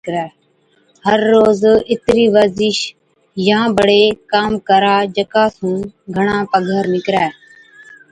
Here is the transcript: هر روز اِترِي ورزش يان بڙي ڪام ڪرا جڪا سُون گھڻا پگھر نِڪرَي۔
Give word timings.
هر 1.05 1.19
روز 1.33 1.61
اِترِي 1.91 2.25
ورزش 2.35 2.77
يان 3.47 3.65
بڙي 3.77 4.03
ڪام 4.31 4.51
ڪرا 4.67 4.95
جڪا 5.15 5.45
سُون 5.55 5.77
گھڻا 6.15 6.37
پگھر 6.51 6.83
نِڪرَي۔ 6.93 7.25